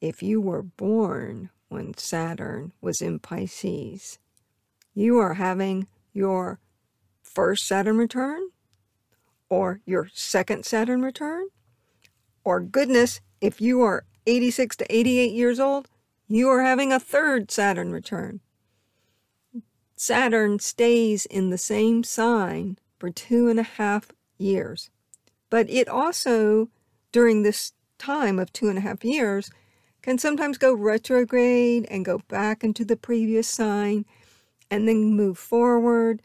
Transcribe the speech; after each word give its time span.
if 0.00 0.22
you 0.22 0.40
were 0.40 0.62
born 0.62 1.50
when 1.68 1.96
Saturn 1.96 2.72
was 2.80 3.00
in 3.00 3.18
Pisces, 3.18 4.18
you 4.94 5.18
are 5.18 5.34
having 5.34 5.86
your 6.12 6.60
first 7.22 7.66
Saturn 7.66 7.98
return 7.98 8.48
or 9.48 9.80
your 9.86 10.08
second 10.12 10.64
Saturn 10.64 11.02
return. 11.02 11.48
Or, 12.44 12.60
goodness, 12.60 13.20
if 13.40 13.60
you 13.60 13.82
are 13.82 14.04
86 14.26 14.76
to 14.76 14.94
88 14.94 15.32
years 15.32 15.60
old, 15.60 15.88
you 16.26 16.48
are 16.48 16.62
having 16.62 16.92
a 16.92 17.00
third 17.00 17.50
Saturn 17.50 17.92
return. 17.92 18.40
Saturn 19.96 20.58
stays 20.58 21.26
in 21.26 21.50
the 21.50 21.58
same 21.58 22.04
sign 22.04 22.78
for 22.98 23.10
two 23.10 23.48
and 23.48 23.58
a 23.58 23.64
half 23.64 24.12
years. 24.38 24.90
But 25.50 25.68
it 25.70 25.88
also, 25.88 26.68
during 27.10 27.42
this 27.42 27.72
time 27.98 28.38
of 28.38 28.52
two 28.52 28.68
and 28.68 28.78
a 28.78 28.82
half 28.82 29.04
years, 29.04 29.50
can 30.08 30.16
sometimes 30.16 30.56
go 30.56 30.72
retrograde 30.72 31.86
and 31.90 32.02
go 32.02 32.22
back 32.28 32.64
into 32.64 32.82
the 32.82 32.96
previous 32.96 33.46
sign 33.46 34.06
and 34.70 34.88
then 34.88 35.14
move 35.14 35.36
forward. 35.36 36.22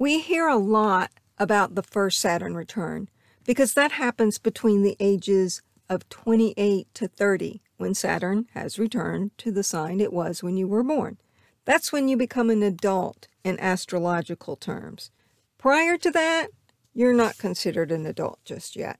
We 0.00 0.18
hear 0.18 0.48
a 0.48 0.56
lot 0.56 1.12
about 1.38 1.76
the 1.76 1.84
first 1.84 2.18
Saturn 2.18 2.56
return 2.56 3.08
because 3.44 3.74
that 3.74 3.92
happens 3.92 4.38
between 4.38 4.82
the 4.82 4.96
ages 4.98 5.62
of 5.88 6.08
28 6.08 6.92
to 6.94 7.06
30 7.06 7.62
when 7.76 7.94
Saturn 7.94 8.48
has 8.54 8.80
returned 8.80 9.30
to 9.38 9.52
the 9.52 9.62
sign 9.62 10.00
it 10.00 10.12
was 10.12 10.42
when 10.42 10.56
you 10.56 10.66
were 10.66 10.82
born. 10.82 11.18
That's 11.66 11.92
when 11.92 12.08
you 12.08 12.16
become 12.16 12.50
an 12.50 12.64
adult 12.64 13.28
in 13.44 13.60
astrological 13.60 14.56
terms. 14.56 15.12
Prior 15.56 15.96
to 15.98 16.10
that, 16.10 16.48
you're 16.94 17.14
not 17.14 17.38
considered 17.38 17.92
an 17.92 18.06
adult 18.06 18.40
just 18.44 18.74
yet. 18.74 18.98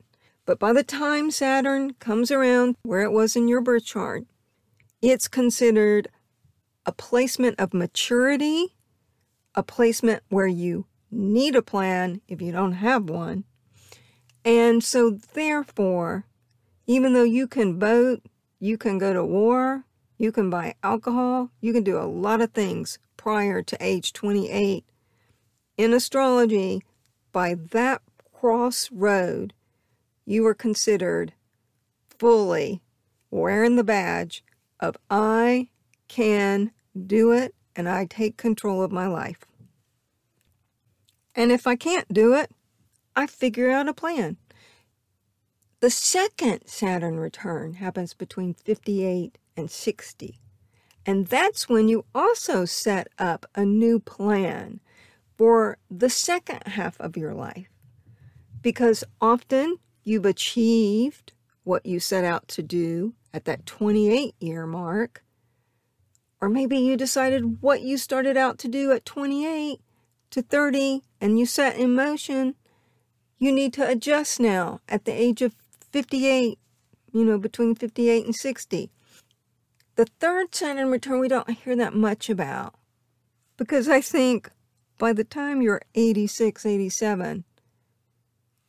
But 0.49 0.59
by 0.59 0.73
the 0.73 0.83
time 0.83 1.31
Saturn 1.31 1.93
comes 2.01 2.31
around 2.31 2.77
where 2.83 3.03
it 3.03 3.13
was 3.13 3.37
in 3.37 3.49
your 3.49 3.61
birth 3.61 3.85
chart, 3.85 4.25
it's 5.03 5.29
considered 5.29 6.09
a 6.87 6.93
placement 6.93 7.61
of 7.61 7.75
maturity, 7.75 8.75
a 9.55 9.63
placement 9.63 10.23
where 10.31 10.47
you 10.47 10.87
need 11.11 11.55
a 11.55 11.61
plan 11.61 12.23
if 12.29 12.41
you 12.41 12.51
don't 12.51 12.73
have 12.73 13.11
one. 13.11 13.45
And 14.43 14.83
so, 14.83 15.19
therefore, 15.35 16.25
even 16.87 17.13
though 17.13 17.25
you 17.25 17.47
can 17.47 17.79
vote, 17.79 18.23
you 18.59 18.79
can 18.79 18.97
go 18.97 19.13
to 19.13 19.27
war, 19.27 19.85
you 20.17 20.33
can 20.33 20.49
buy 20.49 20.77
alcohol, 20.83 21.51
you 21.61 21.75
can 21.75 21.85
do 21.85 21.99
a 21.99 22.09
lot 22.09 22.41
of 22.41 22.53
things 22.53 22.99
prior 23.19 23.61
to 23.61 23.77
age 23.83 24.15
28. 24.15 24.87
In 25.77 25.93
astrology, 25.93 26.81
by 27.33 27.53
that 27.53 28.01
crossroad, 28.33 29.53
you 30.29 30.47
are 30.47 30.55
considered 30.55 31.33
fully 32.19 32.83
wearing 33.31 33.77
the 33.77 33.85
badge 33.85 34.45
of 34.79 34.95
I 35.09 35.69
can 36.07 36.71
do 37.07 37.33
it 37.33 37.55
and 37.75 37.89
I 37.89 38.05
take 38.05 38.37
control 38.37 38.83
of 38.83 38.93
my 38.93 39.07
life. 39.07 39.39
And 41.35 41.51
if 41.51 41.67
I 41.67 41.77
can't 41.77 42.13
do 42.13 42.35
it, 42.35 42.51
I 43.17 43.27
figure 43.27 43.71
out 43.71 43.89
a 43.89 43.95
plan. 43.95 44.37
The 45.81 45.89
second 45.89 46.67
Saturn 46.67 47.19
return 47.19 47.75
happens 47.75 48.13
between 48.13 48.53
58 48.53 49.39
and 49.57 49.71
60. 49.71 50.39
And 51.07 51.27
that's 51.29 51.71
when 51.71 51.89
you 51.89 52.05
also 52.15 52.67
set 52.67 53.09
up 53.19 53.47
a 53.55 53.65
new 53.65 53.99
plan 53.99 54.81
for 55.39 55.79
the 55.91 56.11
second 56.11 56.67
half 56.67 57.01
of 57.01 57.17
your 57.17 57.33
life. 57.33 57.71
Because 58.61 59.05
often 59.23 59.79
you've 60.09 60.25
achieved 60.25 61.33
what 61.65 61.85
you 61.85 62.01
set 62.01 62.25
out 62.25 62.49
to 62.49 62.63
do 62.63 63.15
at 63.33 63.45
that 63.45 63.67
28 63.67 64.35
year 64.41 64.67
mark. 64.67 65.23
Or 66.41 66.49
maybe 66.49 66.79
you 66.79 66.97
decided 66.97 67.61
what 67.61 67.83
you 67.83 67.99
started 67.99 68.37
out 68.37 68.59
to 68.61 68.69
do 68.69 68.91
at 68.93 69.05
28 69.05 69.81
to 70.31 70.43
30 70.43 71.03
and 71.21 71.39
you 71.39 71.47
set 71.47 71.77
in 71.77 71.95
motion. 71.95 72.55
You 73.39 73.53
need 73.53 73.73
to 73.75 73.89
adjust 73.89 74.41
now 74.41 74.81
at 74.89 75.05
the 75.05 75.13
age 75.13 75.43
of 75.43 75.55
58, 75.93 76.59
you 77.13 77.25
know, 77.25 77.39
between 77.39 77.75
58 77.75 78.25
and 78.25 78.35
60. 78.35 78.91
The 79.97 80.07
third 80.21 80.55
Saturn 80.55 80.91
return 80.91 81.21
we 81.21 81.29
don't 81.29 81.51
hear 81.51 81.77
that 81.77 81.95
much 81.95 82.31
about 82.31 82.75
because 83.57 83.89
I 83.89 84.01
think 84.01 84.51
by 84.97 85.13
the 85.13 85.25
time 85.25 85.61
you're 85.61 85.83
86, 85.95 86.65
87, 86.65 87.45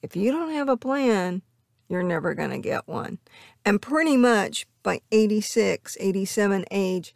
if 0.02 0.16
you 0.16 0.32
don't 0.32 0.52
have 0.52 0.70
a 0.70 0.78
plan, 0.78 1.42
you're 1.88 2.04
never 2.04 2.34
going 2.34 2.52
to 2.52 2.60
get 2.60 2.88
one. 2.88 3.20
And 3.66 3.82
pretty 3.82 4.16
much 4.16 4.68
by 4.84 5.02
86, 5.12 5.98
87 6.00 6.66
age, 6.72 7.16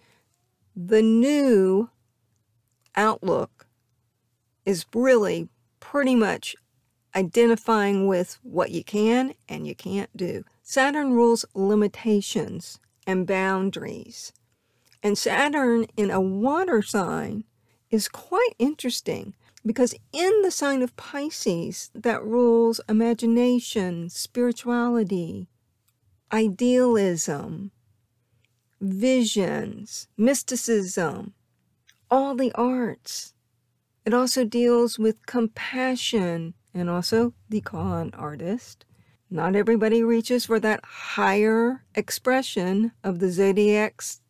the 0.76 1.02
new 1.02 1.90
outlook 2.96 3.68
is 4.66 4.86
really 4.94 5.50
pretty 5.80 6.16
much 6.16 6.56
identifying 7.16 8.08
with 8.08 8.40
what 8.42 8.72
you 8.72 8.84
can 8.84 9.34
and 9.48 9.68
you 9.68 9.76
can't 9.76 10.16
do. 10.18 10.44
Saturn 10.64 11.14
rules 11.14 11.46
limitations 11.54 12.80
and 13.06 13.28
boundaries. 13.28 14.34
And 15.04 15.18
Saturn 15.18 15.86
in 15.98 16.10
a 16.10 16.22
water 16.22 16.82
sign 16.82 17.44
is 17.90 18.08
quite 18.08 18.56
interesting 18.58 19.36
because 19.66 19.96
in 20.12 20.42
the 20.42 20.52
sign 20.52 20.82
of 20.82 20.96
Pisces 20.96 21.90
that 21.96 22.24
rules 22.24 22.82
imagination, 22.90 24.10
spirituality, 24.10 25.48
idealism, 26.32 27.72
visions, 28.82 30.08
mysticism, 30.18 31.34
all 32.12 32.36
the 32.36 32.52
arts. 32.54 33.34
It 34.06 34.14
also 34.14 34.44
deals 34.44 35.00
with 35.00 35.26
compassion 35.26 36.54
and 36.74 36.90
also 36.90 37.34
the 37.50 37.62
con 37.62 38.12
artist. 38.14 38.86
Not 39.30 39.56
everybody 39.56 40.04
reaches 40.04 40.46
for 40.46 40.60
that 40.60 40.84
higher 40.84 41.84
expression 41.96 42.92
of 43.04 43.20
the 43.20 43.32
zodiac's 43.32 44.22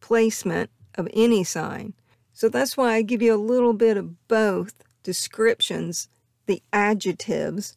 placement 0.00 0.70
of 0.96 1.08
any 1.14 1.44
sign. 1.44 1.94
So 2.40 2.48
that's 2.48 2.74
why 2.74 2.94
I 2.94 3.02
give 3.02 3.20
you 3.20 3.34
a 3.34 3.36
little 3.36 3.74
bit 3.74 3.98
of 3.98 4.26
both 4.26 4.72
descriptions, 5.02 6.08
the 6.46 6.62
adjectives 6.72 7.76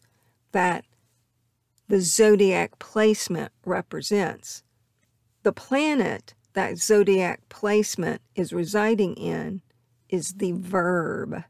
that 0.54 0.86
the 1.90 2.00
zodiac 2.00 2.80
placement 2.80 3.52
represents. 3.66 4.64
The 5.42 5.52
planet 5.52 6.34
that 6.54 6.78
zodiac 6.78 7.42
placement 7.50 8.22
is 8.36 8.54
residing 8.54 9.16
in 9.16 9.62
is 10.08 10.36
the 10.36 10.54
verb. 10.54 11.44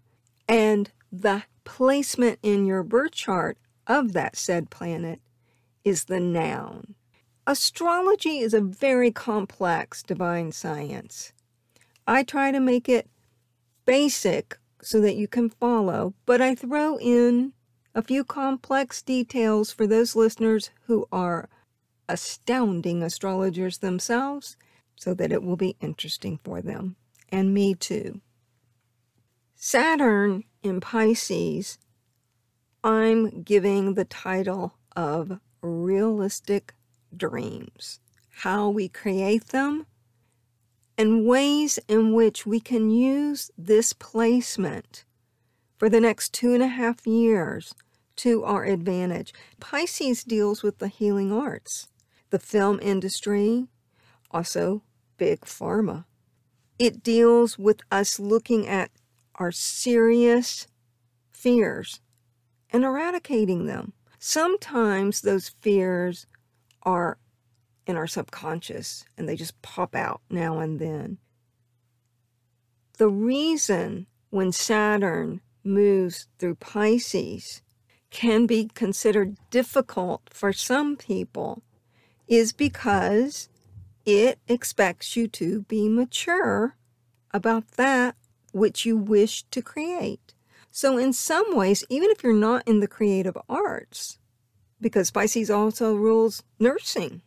And 0.50 0.90
the 1.12 1.44
placement 1.66 2.40
in 2.42 2.66
your 2.66 2.82
birth 2.82 3.12
chart 3.12 3.60
of 3.86 4.14
that 4.14 4.36
said 4.36 4.72
planet 4.72 5.22
is 5.84 6.06
the 6.06 6.20
noun. 6.20 6.96
Astrology 7.46 8.40
is 8.40 8.56
a 8.56 8.62
very 8.62 9.12
complex 9.12 10.02
divine 10.02 10.52
science. 10.52 11.33
I 12.08 12.24
try 12.24 12.52
to 12.52 12.60
make 12.60 12.90
it 12.90 13.10
basic 13.86 14.58
so 14.82 15.00
that 15.02 15.16
you 15.16 15.28
can 15.28 15.50
follow, 15.50 16.14
but 16.26 16.42
I 16.42 16.56
throw 16.56 16.98
in 17.00 17.54
a 17.96 18.02
few 18.02 18.24
complex 18.24 19.02
details 19.02 19.72
for 19.72 19.88
those 19.88 20.16
listeners 20.16 20.72
who 20.88 21.08
are 21.12 21.50
astounding 22.10 23.02
astrologers 23.02 23.78
themselves 23.78 24.58
so 24.96 25.14
that 25.14 25.32
it 25.32 25.44
will 25.44 25.56
be 25.56 25.78
interesting 25.80 26.40
for 26.44 26.62
them 26.62 26.96
and 27.30 27.54
me 27.54 27.74
too. 27.74 28.22
Saturn 29.56 30.44
in 30.62 30.82
Pisces, 30.82 31.78
I'm 32.84 33.44
giving 33.44 33.94
the 33.94 34.06
title 34.06 34.76
of 34.96 35.40
Realistic 35.62 36.74
Dreams. 37.16 38.00
How 38.30 38.70
we 38.70 38.90
create 38.90 39.48
them 39.48 39.86
and 40.98 41.26
ways 41.26 41.80
in 41.88 42.14
which 42.14 42.46
we 42.46 42.60
can 42.60 42.90
use 42.90 43.52
this 43.58 43.94
placement 43.94 45.06
for 45.78 45.90
the 45.90 46.00
next 46.00 46.34
two 46.34 46.54
and 46.54 46.64
a 46.64 46.68
half 46.68 47.06
years 47.08 47.74
to 48.16 48.44
our 48.44 48.64
advantage. 48.64 49.34
Pisces 49.60 50.24
deals 50.24 50.62
with 50.64 50.78
the 50.78 50.88
healing 50.88 51.32
arts, 51.32 51.88
the 52.30 52.40
film 52.40 52.80
industry, 52.82 53.68
also 54.32 54.84
big 55.18 55.42
pharma. 55.42 56.06
It 56.78 57.04
deals 57.04 57.58
with 57.58 57.82
us 57.92 58.20
looking 58.20 58.68
at 58.68 58.92
our 59.36 59.52
serious 59.52 60.68
fears 61.32 62.00
and 62.70 62.84
eradicating 62.84 63.66
them. 63.66 63.94
Sometimes 64.20 65.22
those 65.22 65.50
fears 65.62 66.28
are 66.84 67.18
in 67.86 67.96
our 67.96 68.08
subconscious 68.08 69.06
and 69.18 69.28
they 69.28 69.36
just 69.36 69.62
pop 69.62 69.96
out 69.96 70.22
now 70.30 70.60
and 70.60 70.80
then. 70.80 71.18
The 72.98 73.10
reason 73.10 74.08
when 74.30 74.52
Saturn 74.52 75.42
moves 75.64 76.28
through 76.38 76.56
Pisces 76.56 77.62
can 78.10 78.46
be 78.46 78.70
considered 78.74 79.38
difficult 79.50 80.22
for 80.30 80.54
some 80.54 80.96
people 80.96 81.64
is 82.28 82.54
because 82.54 83.50
it 84.06 84.40
expects 84.48 85.16
you 85.16 85.28
to 85.30 85.62
be 85.64 85.90
mature 85.90 86.76
about 87.32 87.72
that 87.72 88.16
which 88.52 88.86
you 88.86 88.96
wish 88.96 89.44
to 89.44 89.62
create. 89.62 90.34
So, 90.70 90.98
in 90.98 91.14
some 91.14 91.56
ways, 91.56 91.84
even 91.90 92.10
if 92.10 92.24
you're 92.24 92.34
not 92.34 92.68
in 92.68 92.80
the 92.80 92.88
creative 92.88 93.38
arts, 93.50 94.20
because 94.80 95.12
Pisces 95.12 95.50
also 95.50 95.96
rules 95.96 96.44
nursing. 96.60 97.22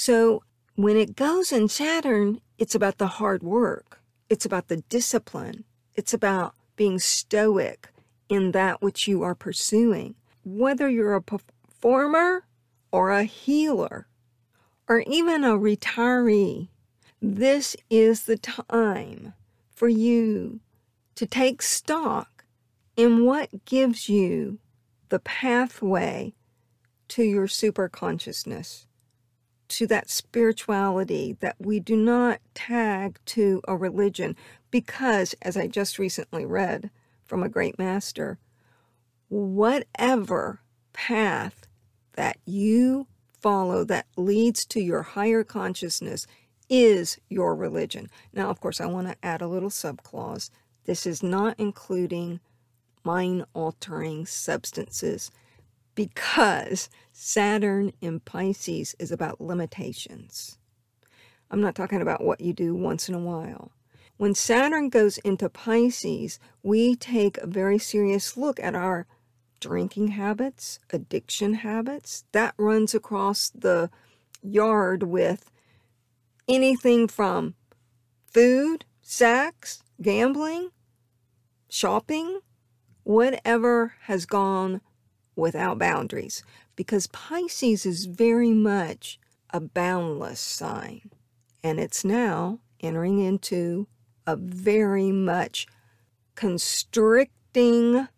So, 0.00 0.44
when 0.76 0.96
it 0.96 1.16
goes 1.16 1.50
in 1.50 1.68
Saturn, 1.68 2.40
it's 2.56 2.76
about 2.76 2.98
the 2.98 3.18
hard 3.18 3.42
work, 3.42 4.00
it's 4.30 4.46
about 4.46 4.68
the 4.68 4.76
discipline, 4.76 5.64
it's 5.96 6.14
about 6.14 6.54
being 6.76 7.00
stoic 7.00 7.88
in 8.28 8.52
that 8.52 8.80
which 8.80 9.08
you 9.08 9.24
are 9.24 9.34
pursuing. 9.34 10.14
Whether 10.44 10.88
you're 10.88 11.16
a 11.16 11.20
performer 11.20 12.44
or 12.92 13.10
a 13.10 13.24
healer, 13.24 14.06
or 14.88 15.00
even 15.00 15.42
a 15.42 15.58
retiree, 15.58 16.68
this 17.20 17.74
is 17.90 18.22
the 18.22 18.38
time 18.38 19.34
for 19.74 19.88
you 19.88 20.60
to 21.16 21.26
take 21.26 21.60
stock 21.60 22.44
in 22.96 23.24
what 23.24 23.64
gives 23.64 24.08
you 24.08 24.60
the 25.08 25.18
pathway 25.18 26.34
to 27.08 27.24
your 27.24 27.48
super 27.48 27.88
consciousness, 27.88 28.86
to 29.68 29.86
that 29.86 30.10
spirituality 30.10 31.36
that 31.40 31.56
we 31.58 31.80
do 31.80 31.96
not 31.96 32.40
tag 32.54 33.18
to 33.26 33.60
a 33.68 33.76
religion, 33.76 34.36
because, 34.70 35.34
as 35.42 35.56
I 35.56 35.66
just 35.66 35.98
recently 35.98 36.44
read 36.44 36.90
from 37.24 37.42
a 37.42 37.48
great 37.48 37.78
master, 37.78 38.38
whatever 39.28 40.60
path 40.92 41.66
that 42.14 42.38
you 42.44 43.06
follow 43.40 43.84
that 43.84 44.06
leads 44.16 44.64
to 44.66 44.80
your 44.80 45.02
higher 45.02 45.44
consciousness 45.44 46.26
is 46.68 47.18
your 47.28 47.54
religion. 47.54 48.08
Now, 48.32 48.50
of 48.50 48.60
course, 48.60 48.80
I 48.80 48.86
want 48.86 49.08
to 49.08 49.16
add 49.22 49.40
a 49.40 49.48
little 49.48 49.70
subclause. 49.70 50.50
This 50.84 51.06
is 51.06 51.22
not 51.22 51.54
including 51.58 52.40
mind 53.04 53.44
altering 53.54 54.26
substances 54.26 55.30
because 55.98 56.88
Saturn 57.10 57.90
in 58.00 58.20
Pisces 58.20 58.94
is 59.00 59.10
about 59.10 59.40
limitations. 59.40 60.56
I'm 61.50 61.60
not 61.60 61.74
talking 61.74 62.00
about 62.00 62.22
what 62.22 62.40
you 62.40 62.52
do 62.52 62.72
once 62.72 63.08
in 63.08 63.16
a 63.16 63.18
while. 63.18 63.72
When 64.16 64.32
Saturn 64.32 64.90
goes 64.90 65.18
into 65.18 65.48
Pisces, 65.48 66.38
we 66.62 66.94
take 66.94 67.36
a 67.38 67.48
very 67.48 67.80
serious 67.80 68.36
look 68.36 68.60
at 68.60 68.76
our 68.76 69.08
drinking 69.58 70.08
habits, 70.08 70.78
addiction 70.92 71.54
habits. 71.54 72.22
That 72.30 72.54
runs 72.56 72.94
across 72.94 73.50
the 73.50 73.90
yard 74.40 75.02
with 75.02 75.50
anything 76.46 77.08
from 77.08 77.56
food, 78.32 78.84
sex, 79.02 79.82
gambling, 80.00 80.70
shopping, 81.68 82.38
whatever 83.02 83.94
has 84.02 84.26
gone 84.26 84.80
without 85.38 85.78
boundaries. 85.78 86.42
Because 86.76 87.06
Pisces 87.06 87.86
is 87.86 88.04
very 88.04 88.52
much 88.52 89.18
a 89.50 89.60
boundless 89.60 90.40
sign. 90.40 91.10
And 91.62 91.80
it's 91.80 92.04
now 92.04 92.58
entering 92.80 93.20
into 93.20 93.86
a 94.26 94.36
very 94.36 95.10
much 95.10 95.66
constricting 96.34 98.08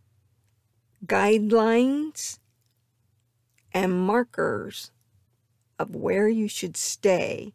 guidelines 1.06 2.38
and 3.72 4.00
markers 4.00 4.90
of 5.78 5.94
where 5.94 6.28
you 6.28 6.48
should 6.48 6.76
stay 6.76 7.54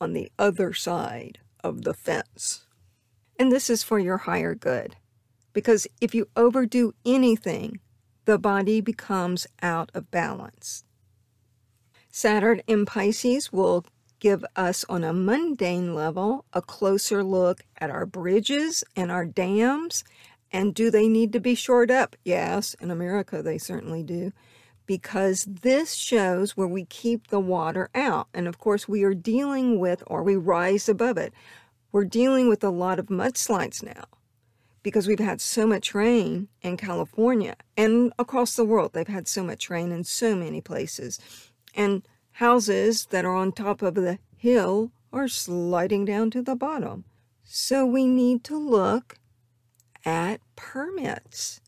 on 0.00 0.12
the 0.12 0.30
other 0.38 0.72
side 0.72 1.38
of 1.62 1.82
the 1.82 1.94
fence. 1.94 2.66
And 3.38 3.50
this 3.50 3.70
is 3.70 3.82
for 3.82 3.98
your 3.98 4.18
higher 4.18 4.54
good. 4.54 4.96
Because 5.52 5.86
if 6.00 6.14
you 6.14 6.28
overdo 6.36 6.92
anything, 7.04 7.80
the 8.24 8.38
body 8.38 8.80
becomes 8.80 9.46
out 9.62 9.90
of 9.94 10.10
balance. 10.10 10.84
Saturn 12.10 12.62
in 12.66 12.86
Pisces 12.86 13.52
will 13.52 13.84
give 14.20 14.44
us, 14.56 14.84
on 14.88 15.04
a 15.04 15.12
mundane 15.12 15.94
level, 15.94 16.44
a 16.52 16.62
closer 16.62 17.22
look 17.22 17.62
at 17.78 17.90
our 17.90 18.06
bridges 18.06 18.84
and 18.96 19.10
our 19.10 19.24
dams 19.26 20.04
and 20.54 20.72
do 20.72 20.88
they 20.88 21.08
need 21.08 21.32
to 21.32 21.40
be 21.40 21.56
shored 21.56 21.90
up? 21.90 22.14
Yes, 22.24 22.74
in 22.74 22.92
America 22.92 23.42
they 23.42 23.58
certainly 23.58 24.04
do, 24.04 24.32
because 24.86 25.44
this 25.48 25.94
shows 25.94 26.56
where 26.56 26.68
we 26.68 26.84
keep 26.84 27.26
the 27.26 27.40
water 27.40 27.90
out. 27.92 28.28
And 28.32 28.46
of 28.46 28.58
course, 28.58 28.86
we 28.86 29.02
are 29.02 29.14
dealing 29.14 29.80
with, 29.80 30.04
or 30.06 30.22
we 30.22 30.36
rise 30.36 30.88
above 30.88 31.18
it, 31.18 31.34
we're 31.90 32.04
dealing 32.04 32.48
with 32.48 32.62
a 32.62 32.70
lot 32.70 33.00
of 33.00 33.06
mudslides 33.06 33.82
now 33.82 34.04
because 34.84 35.08
we've 35.08 35.18
had 35.18 35.40
so 35.40 35.66
much 35.66 35.94
rain 35.94 36.46
in 36.62 36.76
California 36.76 37.56
and 37.76 38.12
across 38.18 38.54
the 38.54 38.66
world. 38.66 38.92
They've 38.92 39.08
had 39.08 39.26
so 39.26 39.42
much 39.42 39.70
rain 39.70 39.90
in 39.90 40.04
so 40.04 40.36
many 40.36 40.60
places. 40.60 41.18
And 41.74 42.06
houses 42.32 43.06
that 43.06 43.24
are 43.24 43.34
on 43.34 43.50
top 43.50 43.82
of 43.82 43.94
the 43.94 44.18
hill 44.36 44.92
are 45.12 45.26
sliding 45.26 46.04
down 46.04 46.30
to 46.32 46.42
the 46.42 46.54
bottom. 46.54 47.04
So 47.44 47.86
we 47.86 48.06
need 48.06 48.44
to 48.44 48.56
look 48.58 49.16
at 50.04 50.40
permits 50.54 51.60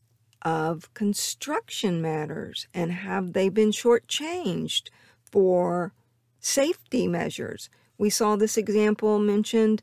of 0.43 0.93
construction 0.93 2.03
matters 2.03 2.69
and 2.75 2.93
have 2.93 3.33
they 3.33 3.49
been 3.49 3.71
shortchanged 3.71 4.91
for 5.25 5.95
safety 6.39 7.09
measures? 7.09 7.71
We 7.97 8.11
saw 8.11 8.37
this 8.37 8.59
example 8.59 9.19
mentioned 9.19 9.83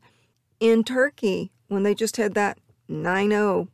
in 0.60 0.84
Turkey 0.84 1.50
when 1.66 1.82
they 1.82 1.94
just 1.94 2.16
had 2.16 2.34
that 2.34 2.58
9 2.88 3.30
0, 3.30 3.68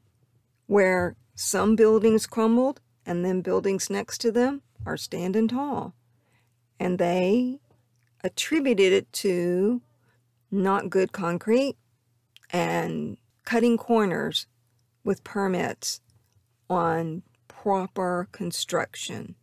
where 0.67 1.17
some 1.35 1.77
buildings 1.77 2.27
crumbled 2.27 2.81
and 3.07 3.25
then 3.25 3.41
buildings 3.41 3.91
next 3.91 4.19
to 4.19 4.31
them 4.33 4.63
are 4.87 4.97
standing 4.97 5.49
tall. 5.49 5.95
And 6.79 6.99
they 6.99 7.61
attributed 8.23 8.93
it 8.93 9.13
to 9.15 9.83
not 10.51 10.91
good 10.91 11.13
concrete 11.13 11.77
and 12.53 13.17
cutting 13.45 13.77
corners 13.77 14.47
with 15.05 15.25
permits 15.25 16.01
on 16.69 17.23
proper 17.49 18.29
construction. 18.33 19.35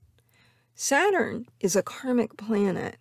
Saturn 0.75 1.47
is 1.59 1.75
a 1.75 1.83
karmic 1.83 2.37
planet. 2.37 2.97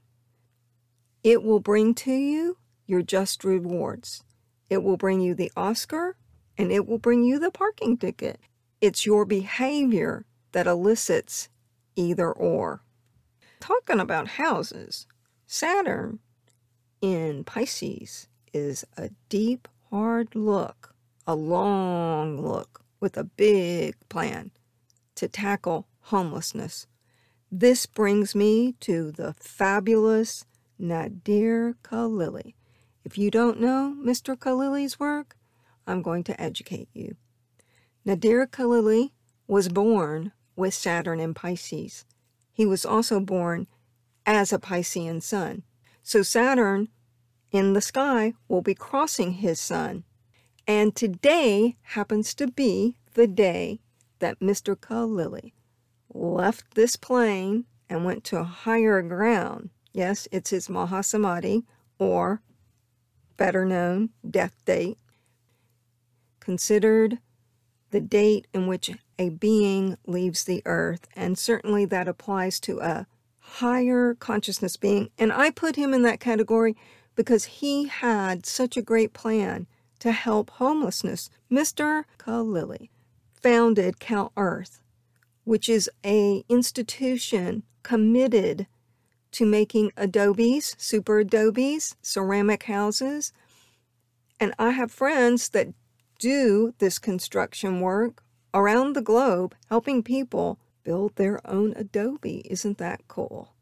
it 1.22 1.42
will 1.42 1.60
bring 1.60 1.94
to 1.94 2.12
you 2.12 2.56
your 2.86 3.02
just 3.02 3.44
rewards. 3.44 4.22
It 4.70 4.82
will 4.82 4.96
bring 4.96 5.20
you 5.20 5.34
the 5.34 5.52
Oscar 5.56 6.16
and 6.58 6.72
it 6.72 6.86
will 6.86 6.98
bring 6.98 7.24
you 7.24 7.38
the 7.38 7.50
parking 7.50 7.96
ticket. 7.96 8.40
It's 8.80 9.06
your 9.06 9.24
behavior 9.24 10.24
that 10.52 10.66
elicits 10.66 11.48
either 11.96 12.30
or. 12.30 12.82
Talking 13.60 14.00
about 14.00 14.28
houses, 14.28 15.06
Saturn 15.46 16.18
in 17.00 17.44
Pisces 17.44 18.28
is 18.52 18.84
a 18.96 19.10
deep, 19.28 19.68
hard 19.90 20.34
look, 20.34 20.94
a 21.26 21.34
long 21.34 22.40
look 22.40 22.82
with 23.00 23.16
a 23.16 23.24
big 23.24 23.96
plan 24.08 24.50
to 25.14 25.28
tackle 25.28 25.86
homelessness. 26.00 26.86
This 27.50 27.86
brings 27.86 28.34
me 28.34 28.72
to 28.80 29.12
the 29.12 29.34
fabulous 29.38 30.44
Nader 30.80 31.74
Khalili. 31.82 32.54
If 33.04 33.16
you 33.16 33.30
don't 33.30 33.60
know 33.60 33.96
Mr. 33.98 34.36
Khalili's 34.36 34.98
work, 34.98 35.36
I'm 35.86 36.02
going 36.02 36.24
to 36.24 36.40
educate 36.40 36.88
you. 36.92 37.16
Nader 38.06 38.46
Khalili 38.46 39.10
was 39.46 39.68
born 39.68 40.32
with 40.56 40.74
Saturn 40.74 41.20
in 41.20 41.34
Pisces. 41.34 42.04
He 42.52 42.66
was 42.66 42.84
also 42.84 43.20
born 43.20 43.66
as 44.24 44.52
a 44.52 44.58
Piscean 44.58 45.22
sun. 45.22 45.62
So 46.02 46.22
Saturn 46.22 46.88
in 47.50 47.72
the 47.72 47.80
sky 47.80 48.34
will 48.48 48.62
be 48.62 48.74
crossing 48.74 49.32
his 49.34 49.60
sun. 49.60 50.04
And 50.66 50.96
today 50.96 51.76
happens 51.82 52.34
to 52.34 52.48
be 52.48 52.98
the 53.14 53.26
day 53.26 53.80
that 54.18 54.40
Mr. 54.40 54.74
Khalili 54.74 55.52
left 56.12 56.74
this 56.74 56.96
plane 56.96 57.66
and 57.88 58.04
went 58.04 58.24
to 58.24 58.42
higher 58.42 59.00
ground. 59.02 59.70
Yes, 59.92 60.26
it's 60.32 60.50
his 60.50 60.68
Mahasamadhi, 60.68 61.62
or 61.98 62.42
better 63.36 63.64
known, 63.64 64.10
death 64.28 64.56
date. 64.64 64.98
Considered 66.46 67.18
the 67.90 68.00
date 68.00 68.46
in 68.54 68.68
which 68.68 68.92
a 69.18 69.30
being 69.30 69.98
leaves 70.06 70.44
the 70.44 70.62
earth, 70.64 71.08
and 71.16 71.36
certainly 71.36 71.84
that 71.86 72.06
applies 72.06 72.60
to 72.60 72.78
a 72.78 73.08
higher 73.40 74.14
consciousness 74.14 74.76
being. 74.76 75.10
And 75.18 75.32
I 75.32 75.50
put 75.50 75.74
him 75.74 75.92
in 75.92 76.02
that 76.02 76.20
category 76.20 76.76
because 77.16 77.46
he 77.46 77.88
had 77.88 78.46
such 78.46 78.76
a 78.76 78.80
great 78.80 79.12
plan 79.12 79.66
to 79.98 80.12
help 80.12 80.50
homelessness. 80.50 81.30
Mr. 81.50 82.04
Khalili 82.16 82.90
founded 83.42 83.98
Cal 83.98 84.30
Earth, 84.36 84.80
which 85.42 85.68
is 85.68 85.90
a 86.04 86.44
institution 86.48 87.64
committed 87.82 88.68
to 89.32 89.44
making 89.44 89.90
adobes, 89.96 90.76
super 90.78 91.18
adobes, 91.18 91.96
ceramic 92.02 92.62
houses. 92.62 93.32
And 94.38 94.54
I 94.60 94.70
have 94.70 94.92
friends 94.92 95.48
that 95.48 95.74
do 96.18 96.74
this 96.78 96.98
construction 96.98 97.80
work 97.80 98.22
around 98.54 98.94
the 98.94 99.02
globe, 99.02 99.54
helping 99.68 100.02
people 100.02 100.58
build 100.84 101.16
their 101.16 101.40
own 101.46 101.72
adobe. 101.76 102.42
Isn't 102.48 102.78
that 102.78 103.06
cool? 103.08 103.54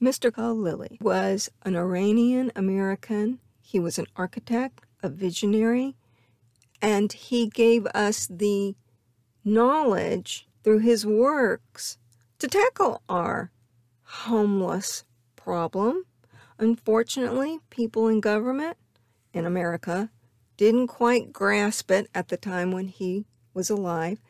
Mr. 0.00 0.30
Khalili 0.30 1.00
was 1.00 1.48
an 1.62 1.76
Iranian 1.76 2.50
American. 2.56 3.38
He 3.60 3.78
was 3.78 3.98
an 3.98 4.06
architect, 4.16 4.80
a 5.02 5.08
visionary, 5.08 5.94
and 6.80 7.12
he 7.12 7.46
gave 7.46 7.86
us 7.86 8.26
the 8.28 8.74
knowledge 9.44 10.48
through 10.64 10.80
his 10.80 11.06
works 11.06 11.98
to 12.38 12.48
tackle 12.48 13.02
our 13.08 13.52
homeless 14.02 15.04
problem. 15.36 16.04
Unfortunately, 16.58 17.60
people 17.70 18.08
in 18.08 18.20
government 18.20 18.76
in 19.32 19.46
America 19.46 20.10
didn't 20.56 20.88
quite 20.88 21.32
grasp 21.32 21.90
it 21.90 22.08
at 22.14 22.28
the 22.28 22.36
time 22.36 22.72
when 22.72 22.88
he 22.88 23.24
was 23.54 23.70
alive. 23.70 24.20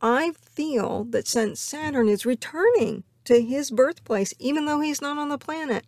I 0.00 0.32
feel 0.40 1.04
that 1.04 1.26
since 1.26 1.60
Saturn 1.60 2.08
is 2.08 2.26
returning 2.26 3.04
to 3.24 3.42
his 3.42 3.70
birthplace, 3.70 4.32
even 4.38 4.66
though 4.66 4.80
he's 4.80 5.02
not 5.02 5.18
on 5.18 5.28
the 5.28 5.38
planet, 5.38 5.86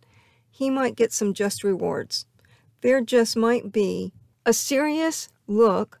he 0.49 0.69
might 0.69 0.95
get 0.95 1.13
some 1.13 1.33
just 1.33 1.63
rewards. 1.63 2.25
There 2.81 3.01
just 3.01 3.35
might 3.35 3.71
be 3.71 4.11
a 4.45 4.53
serious 4.53 5.29
look 5.47 5.99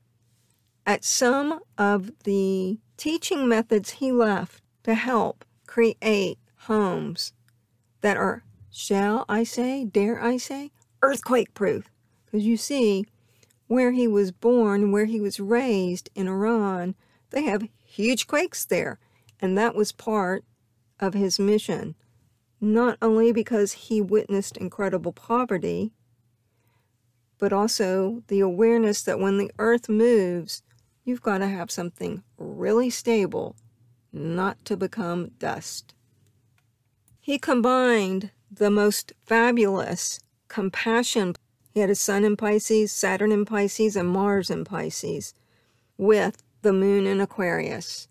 at 0.85 1.05
some 1.05 1.61
of 1.77 2.11
the 2.23 2.79
teaching 2.97 3.47
methods 3.47 3.91
he 3.91 4.11
left 4.11 4.61
to 4.83 4.95
help 4.95 5.45
create 5.67 6.37
homes 6.65 7.33
that 8.01 8.17
are, 8.17 8.43
shall 8.71 9.25
I 9.29 9.43
say, 9.43 9.85
dare 9.85 10.21
I 10.21 10.37
say, 10.37 10.71
earthquake 11.01 11.53
proof. 11.53 11.89
Because 12.25 12.45
you 12.45 12.57
see, 12.57 13.05
where 13.71 13.93
he 13.93 14.05
was 14.05 14.33
born, 14.33 14.91
where 14.91 15.05
he 15.05 15.21
was 15.21 15.39
raised 15.39 16.09
in 16.13 16.27
Iran, 16.27 16.93
they 17.29 17.43
have 17.43 17.69
huge 17.85 18.27
quakes 18.27 18.65
there. 18.65 18.99
And 19.39 19.57
that 19.57 19.75
was 19.75 19.93
part 19.93 20.43
of 20.99 21.13
his 21.13 21.39
mission. 21.39 21.95
Not 22.59 22.97
only 23.01 23.31
because 23.31 23.71
he 23.71 24.01
witnessed 24.01 24.57
incredible 24.57 25.13
poverty, 25.13 25.93
but 27.37 27.53
also 27.53 28.23
the 28.27 28.41
awareness 28.41 29.03
that 29.03 29.19
when 29.19 29.37
the 29.37 29.49
earth 29.57 29.87
moves, 29.87 30.63
you've 31.05 31.21
got 31.21 31.37
to 31.37 31.47
have 31.47 31.71
something 31.71 32.23
really 32.37 32.89
stable 32.89 33.55
not 34.11 34.65
to 34.65 34.75
become 34.75 35.31
dust. 35.39 35.93
He 37.21 37.39
combined 37.39 38.31
the 38.51 38.69
most 38.69 39.13
fabulous 39.25 40.19
compassion. 40.49 41.35
He 41.73 41.79
had 41.79 41.89
a 41.89 41.95
sun 41.95 42.23
in 42.23 42.37
Pisces, 42.37 42.91
Saturn 42.91 43.31
in 43.31 43.45
Pisces, 43.45 43.95
and 43.95 44.09
Mars 44.09 44.49
in 44.49 44.63
Pisces 44.63 45.33
with 45.97 46.43
the 46.61 46.73
moon 46.73 47.07
in 47.07 47.21
Aquarius, 47.21 48.07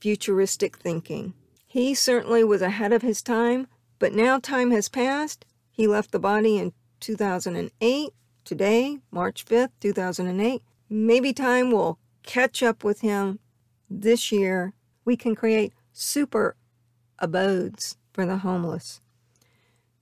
futuristic 0.00 0.76
thinking. 0.76 1.34
He 1.66 1.94
certainly 1.94 2.44
was 2.44 2.62
ahead 2.62 2.92
of 2.92 3.02
his 3.02 3.22
time, 3.22 3.66
but 3.98 4.12
now 4.12 4.38
time 4.38 4.70
has 4.70 4.88
passed. 4.88 5.44
He 5.70 5.86
left 5.86 6.12
the 6.12 6.18
body 6.18 6.58
in 6.58 6.72
2008. 7.00 8.10
Today, 8.44 8.98
March 9.10 9.44
5th, 9.44 9.70
2008. 9.80 10.62
Maybe 10.88 11.32
time 11.32 11.70
will 11.70 11.98
catch 12.22 12.62
up 12.62 12.84
with 12.84 13.00
him 13.00 13.38
this 14.00 14.32
year, 14.32 14.72
we 15.04 15.16
can 15.16 15.34
create 15.34 15.72
super 15.92 16.56
abodes 17.18 17.96
for 18.12 18.24
the 18.24 18.38
homeless. 18.38 19.00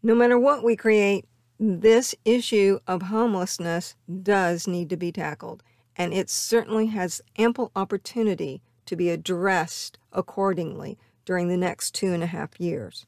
No 0.02 0.14
matter 0.14 0.38
what 0.38 0.62
we 0.62 0.76
create, 0.76 1.26
this 1.62 2.14
issue 2.24 2.78
of 2.86 3.02
homelessness 3.02 3.94
does 4.22 4.66
need 4.66 4.88
to 4.88 4.96
be 4.96 5.12
tackled, 5.12 5.62
and 5.94 6.14
it 6.14 6.30
certainly 6.30 6.86
has 6.86 7.20
ample 7.36 7.70
opportunity 7.76 8.62
to 8.86 8.96
be 8.96 9.10
addressed 9.10 9.98
accordingly 10.10 10.98
during 11.26 11.48
the 11.48 11.58
next 11.58 11.94
two 11.94 12.14
and 12.14 12.22
a 12.22 12.28
half 12.28 12.58
years. 12.58 13.04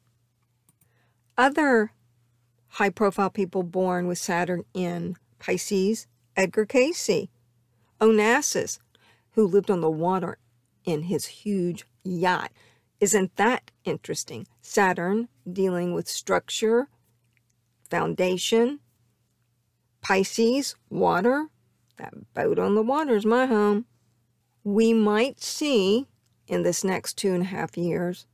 Other 1.35 1.93
high 2.67 2.91
profile 2.91 3.31
people 3.31 3.63
born 3.63 4.05
with 4.05 4.19
Saturn 4.19 4.65
in 4.75 5.17
Pisces 5.39 6.05
Edgar 6.35 6.65
Cayce, 6.67 7.27
Onassis, 7.99 8.77
who 9.31 9.47
lived 9.47 9.71
on 9.71 9.81
the 9.81 9.89
water 9.89 10.37
in 10.85 11.03
his 11.03 11.25
huge 11.25 11.85
yacht. 12.03 12.51
Isn't 12.99 13.35
that 13.37 13.71
interesting? 13.83 14.45
Saturn 14.61 15.27
dealing 15.51 15.93
with 15.93 16.07
structure, 16.07 16.87
foundation, 17.93 18.79
Pisces, 20.01 20.75
water. 20.89 21.49
That 21.97 22.33
boat 22.33 22.57
on 22.57 22.73
the 22.73 22.81
water 22.81 23.15
is 23.15 23.23
my 23.23 23.45
home. 23.45 23.85
We 24.63 24.93
might 24.93 25.39
see 25.43 26.07
in 26.47 26.63
this 26.63 26.83
next 26.83 27.19
two 27.19 27.33
and 27.33 27.43
a 27.43 27.45
half 27.45 27.77
years 27.77 28.25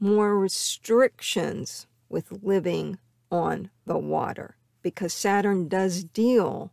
more 0.00 0.38
restrictions 0.38 1.86
with 2.08 2.42
living 2.42 2.96
on 3.30 3.68
the 3.84 3.98
water 3.98 4.56
because 4.80 5.12
Saturn 5.12 5.68
does 5.68 6.02
deal 6.02 6.72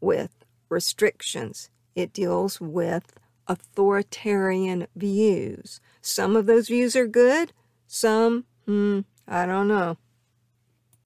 with 0.00 0.44
restrictions 0.68 1.70
it 1.96 2.12
deals 2.12 2.60
with 2.60 3.12
authoritarian 3.48 4.86
views. 4.94 5.80
Some 6.00 6.36
of 6.36 6.46
those 6.46 6.68
views 6.68 6.94
are 6.94 7.08
good, 7.08 7.52
some, 7.88 8.44
hmm, 8.66 9.00
I 9.26 9.46
don't 9.46 9.66
know. 9.66 9.96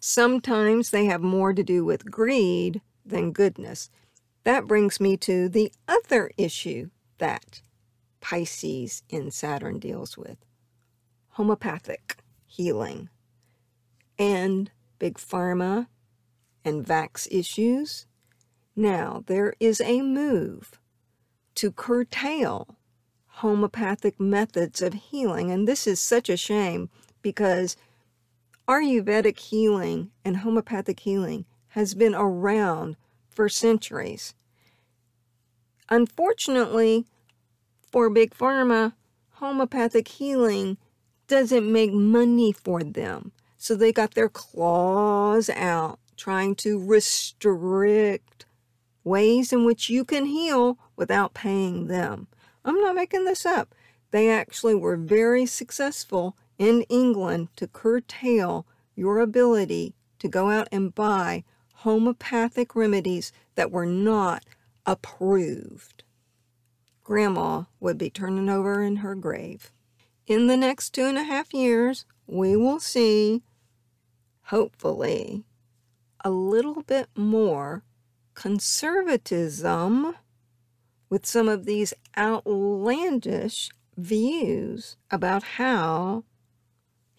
Sometimes 0.00 0.90
they 0.90 1.04
have 1.04 1.20
more 1.20 1.52
to 1.52 1.62
do 1.62 1.84
with 1.84 2.10
greed 2.10 2.80
than 3.04 3.32
goodness. 3.32 3.90
That 4.44 4.66
brings 4.66 4.98
me 4.98 5.16
to 5.18 5.48
the 5.48 5.70
other 5.86 6.30
issue 6.36 6.90
that 7.18 7.62
Pisces 8.20 9.02
in 9.10 9.30
Saturn 9.30 9.78
deals 9.78 10.16
with 10.16 10.38
homeopathic 11.30 12.16
healing 12.46 13.10
and 14.18 14.70
big 14.98 15.18
pharma 15.18 15.86
and 16.64 16.84
vax 16.84 17.28
issues. 17.30 18.06
Now, 18.74 19.22
there 19.26 19.54
is 19.60 19.80
a 19.80 20.02
move 20.02 20.80
to 21.56 21.70
curtail 21.70 22.78
homeopathic 23.26 24.20
methods 24.20 24.82
of 24.82 24.94
healing. 24.94 25.50
And 25.50 25.66
this 25.66 25.86
is 25.86 26.00
such 26.00 26.28
a 26.28 26.36
shame 26.36 26.90
because 27.22 27.76
Ayurvedic 28.70 29.36
healing 29.40 30.12
and 30.24 30.36
homeopathic 30.36 31.00
healing 31.00 31.44
has 31.70 31.92
been 31.94 32.14
around 32.14 32.94
for 33.28 33.48
centuries. 33.48 34.32
Unfortunately, 35.88 37.04
for 37.90 38.08
Big 38.08 38.32
Pharma, 38.32 38.92
homeopathic 39.30 40.06
healing 40.06 40.76
doesn't 41.26 41.70
make 41.70 41.92
money 41.92 42.52
for 42.52 42.84
them. 42.84 43.32
So 43.58 43.74
they 43.74 43.90
got 43.90 44.14
their 44.14 44.28
claws 44.28 45.50
out 45.50 45.98
trying 46.16 46.54
to 46.56 46.78
restrict 46.78 48.46
ways 49.02 49.52
in 49.52 49.64
which 49.64 49.90
you 49.90 50.04
can 50.04 50.26
heal 50.26 50.78
without 50.94 51.34
paying 51.34 51.88
them. 51.88 52.28
I'm 52.64 52.80
not 52.80 52.94
making 52.94 53.24
this 53.24 53.44
up. 53.44 53.74
They 54.12 54.30
actually 54.30 54.76
were 54.76 54.96
very 54.96 55.44
successful 55.44 56.36
in 56.60 56.82
England 56.90 57.48
to 57.56 57.66
curtail 57.66 58.66
your 58.94 59.18
ability 59.18 59.94
to 60.18 60.28
go 60.28 60.50
out 60.50 60.68
and 60.70 60.94
buy 60.94 61.42
homeopathic 61.76 62.76
remedies 62.76 63.32
that 63.54 63.72
were 63.72 63.86
not 63.86 64.44
approved. 64.84 66.04
Grandma 67.02 67.64
would 67.80 67.96
be 67.96 68.10
turning 68.10 68.50
over 68.50 68.82
in 68.82 68.96
her 68.96 69.14
grave. 69.14 69.72
In 70.26 70.48
the 70.48 70.56
next 70.56 70.90
two 70.90 71.06
and 71.06 71.16
a 71.16 71.24
half 71.24 71.54
years, 71.54 72.04
we 72.26 72.54
will 72.54 72.78
see, 72.78 73.42
hopefully, 74.42 75.44
a 76.22 76.30
little 76.30 76.82
bit 76.82 77.08
more 77.16 77.84
conservatism 78.34 80.14
with 81.08 81.24
some 81.24 81.48
of 81.48 81.64
these 81.64 81.94
outlandish 82.18 83.70
views 83.96 84.98
about 85.10 85.42
how 85.42 86.24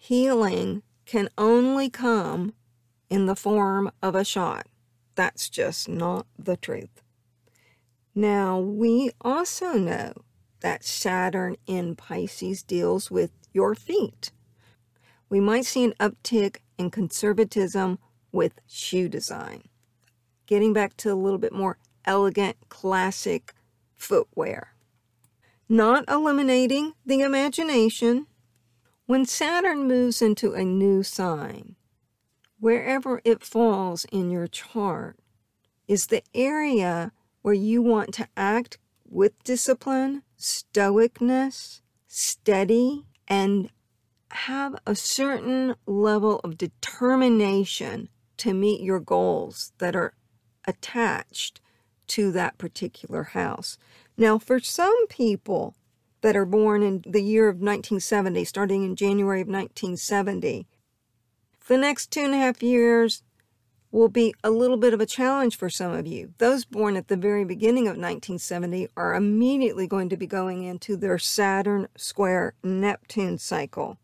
healing 0.02 0.82
can 1.06 1.28
only 1.38 1.88
come 1.88 2.52
in 3.08 3.26
the 3.26 3.36
form 3.36 3.88
of 4.02 4.16
a 4.16 4.24
shot. 4.24 4.66
That's 5.14 5.48
just 5.48 5.88
not 5.88 6.26
the 6.36 6.56
truth. 6.56 7.02
Now, 8.12 8.58
we 8.58 9.12
also 9.20 9.74
know 9.74 10.12
that 10.58 10.84
Saturn 10.84 11.54
in 11.68 11.94
Pisces 11.94 12.64
deals 12.64 13.12
with 13.12 13.30
your 13.52 13.76
feet. 13.76 14.32
We 15.28 15.38
might 15.38 15.66
see 15.66 15.84
an 15.84 15.94
uptick 16.00 16.56
in 16.76 16.90
conservatism 16.90 18.00
with 18.32 18.54
shoe 18.66 19.08
design. 19.08 19.68
Getting 20.46 20.72
back 20.72 20.96
to 20.96 21.12
a 21.12 21.14
little 21.14 21.38
bit 21.38 21.52
more 21.52 21.78
elegant, 22.04 22.56
classic 22.68 23.54
footwear. 23.94 24.74
Not 25.68 26.04
eliminating 26.08 26.94
the 27.06 27.20
imagination. 27.20 28.26
When 29.12 29.26
Saturn 29.26 29.86
moves 29.86 30.22
into 30.22 30.54
a 30.54 30.64
new 30.64 31.02
sign, 31.02 31.76
wherever 32.58 33.20
it 33.26 33.44
falls 33.44 34.06
in 34.06 34.30
your 34.30 34.46
chart, 34.46 35.18
is 35.86 36.06
the 36.06 36.22
area 36.32 37.12
where 37.42 37.52
you 37.52 37.82
want 37.82 38.14
to 38.14 38.28
act 38.38 38.78
with 39.06 39.44
discipline, 39.44 40.22
stoicness, 40.38 41.82
steady, 42.08 43.04
and 43.28 43.68
have 44.30 44.76
a 44.86 44.94
certain 44.94 45.74
level 45.84 46.40
of 46.42 46.56
determination 46.56 48.08
to 48.38 48.54
meet 48.54 48.80
your 48.80 49.00
goals 49.00 49.74
that 49.76 49.94
are 49.94 50.14
attached 50.66 51.60
to 52.06 52.32
that 52.32 52.56
particular 52.56 53.24
house. 53.24 53.76
Now, 54.16 54.38
for 54.38 54.58
some 54.58 55.06
people 55.08 55.74
that 56.22 56.36
are 56.36 56.46
born 56.46 56.82
in 56.82 57.04
the 57.06 57.22
year 57.22 57.48
of 57.48 57.56
1970, 57.56 58.44
starting 58.44 58.84
in 58.84 58.96
January 58.96 59.40
of 59.40 59.48
1970, 59.48 60.66
the 61.68 61.76
next 61.76 62.10
two 62.10 62.20
and 62.20 62.34
a 62.34 62.38
half 62.38 62.62
years 62.62 63.22
will 63.90 64.08
be 64.08 64.34
a 64.42 64.50
little 64.50 64.78
bit 64.78 64.94
of 64.94 65.00
a 65.00 65.06
challenge 65.06 65.56
for 65.56 65.68
some 65.68 65.92
of 65.92 66.06
you. 66.06 66.32
Those 66.38 66.64
born 66.64 66.96
at 66.96 67.08
the 67.08 67.16
very 67.16 67.44
beginning 67.44 67.84
of 67.84 67.96
1970 67.96 68.88
are 68.96 69.14
immediately 69.14 69.86
going 69.86 70.08
to 70.08 70.16
be 70.16 70.26
going 70.26 70.62
into 70.64 70.96
their 70.96 71.18
Saturn 71.18 71.88
square 71.96 72.54
Neptune 72.64 73.36
cycle. 73.36 73.98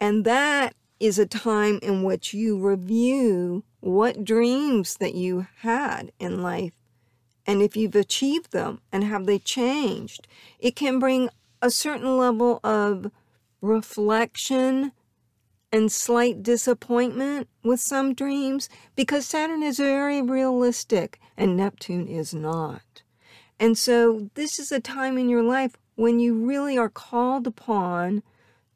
And 0.00 0.24
that 0.24 0.74
is 0.98 1.18
a 1.18 1.26
time 1.26 1.78
in 1.82 2.04
which 2.04 2.32
you 2.32 2.58
review 2.58 3.64
what 3.80 4.24
dreams 4.24 4.96
that 4.96 5.14
you 5.14 5.46
had 5.58 6.10
in 6.18 6.42
life 6.42 6.72
and 7.46 7.62
if 7.62 7.76
you've 7.76 7.94
achieved 7.94 8.52
them 8.52 8.80
and 8.92 9.04
have 9.04 9.26
they 9.26 9.38
changed. 9.38 10.26
It 10.58 10.76
can 10.76 10.98
bring 10.98 11.30
a 11.62 11.70
certain 11.70 12.16
level 12.16 12.60
of 12.64 13.10
reflection 13.60 14.92
and 15.72 15.90
slight 15.90 16.42
disappointment 16.42 17.48
with 17.62 17.80
some 17.80 18.14
dreams 18.14 18.68
because 18.94 19.26
Saturn 19.26 19.62
is 19.62 19.78
very 19.78 20.22
realistic 20.22 21.20
and 21.36 21.56
Neptune 21.56 22.06
is 22.08 22.32
not. 22.32 23.02
And 23.58 23.76
so, 23.76 24.30
this 24.34 24.58
is 24.58 24.70
a 24.70 24.80
time 24.80 25.16
in 25.16 25.28
your 25.28 25.42
life 25.42 25.76
when 25.94 26.18
you 26.18 26.34
really 26.34 26.76
are 26.76 26.90
called 26.90 27.46
upon 27.46 28.22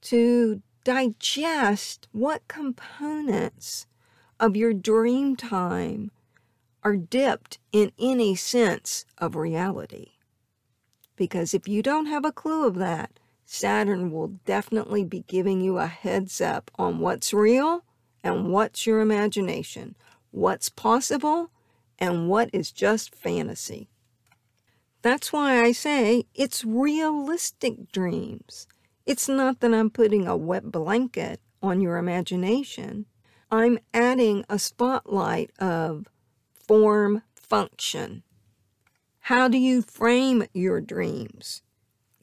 to 0.02 0.62
digest 0.84 2.08
what 2.12 2.48
components 2.48 3.86
of 4.38 4.56
your 4.56 4.72
dream 4.72 5.36
time 5.36 6.10
are 6.82 6.96
dipped 6.96 7.58
in 7.72 7.92
any 7.98 8.34
sense 8.34 9.04
of 9.18 9.36
reality. 9.36 10.12
Because 11.16 11.52
if 11.52 11.68
you 11.68 11.82
don't 11.82 12.06
have 12.06 12.24
a 12.24 12.32
clue 12.32 12.66
of 12.66 12.76
that, 12.76 13.18
Saturn 13.44 14.12
will 14.12 14.28
definitely 14.46 15.04
be 15.04 15.24
giving 15.26 15.60
you 15.60 15.78
a 15.78 15.86
heads 15.86 16.40
up 16.40 16.70
on 16.78 17.00
what's 17.00 17.34
real 17.34 17.84
and 18.22 18.50
what's 18.50 18.86
your 18.86 19.00
imagination, 19.00 19.96
what's 20.30 20.68
possible 20.68 21.50
and 21.98 22.28
what 22.28 22.48
is 22.52 22.70
just 22.70 23.14
fantasy. 23.14 23.90
That's 25.02 25.32
why 25.32 25.62
I 25.62 25.72
say 25.72 26.24
it's 26.34 26.64
realistic 26.64 27.90
dreams. 27.90 28.66
It's 29.06 29.28
not 29.28 29.60
that 29.60 29.74
I'm 29.74 29.90
putting 29.90 30.26
a 30.26 30.36
wet 30.36 30.70
blanket 30.70 31.40
on 31.62 31.80
your 31.80 31.96
imagination. 31.96 33.06
I'm 33.50 33.78
adding 33.92 34.44
a 34.48 34.58
spotlight 34.58 35.50
of 35.58 36.06
form 36.70 37.20
function. 37.34 38.22
How 39.22 39.48
do 39.48 39.58
you 39.58 39.82
frame 39.82 40.44
your 40.54 40.80
dreams? 40.80 41.62